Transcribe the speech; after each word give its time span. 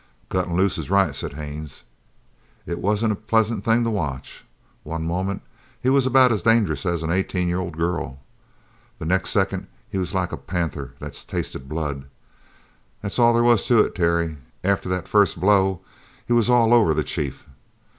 "Cutting 0.29 0.55
loose 0.55 0.79
is 0.79 0.89
right," 0.89 1.13
said 1.13 1.33
Haines. 1.33 1.83
"It 2.65 2.79
wasn't 2.79 3.11
a 3.13 3.15
pleasant 3.15 3.63
thing 3.63 3.83
to 3.83 3.91
watch. 3.91 4.43
One 4.81 5.05
moment 5.05 5.43
he 5.79 5.91
was 5.91 6.07
about 6.07 6.31
as 6.31 6.41
dangerous 6.41 6.87
as 6.87 7.03
an 7.03 7.11
eighteen 7.11 7.47
year 7.47 7.59
old 7.59 7.77
girl. 7.77 8.17
The 8.97 9.05
next 9.05 9.29
second 9.29 9.67
he 9.87 9.99
was 9.99 10.15
like 10.15 10.31
a 10.31 10.37
panther 10.37 10.95
that's 10.97 11.23
tasted 11.23 11.69
blood. 11.69 12.05
That's 13.03 13.19
all 13.19 13.31
there 13.31 13.43
was 13.43 13.63
to 13.67 13.81
it, 13.81 13.93
Terry. 13.93 14.37
After 14.63 14.89
the 14.89 15.03
first 15.03 15.39
blow, 15.39 15.81
he 16.25 16.33
was 16.33 16.49
all 16.49 16.73
over 16.73 16.95
the 16.95 17.03
chief. 17.03 17.47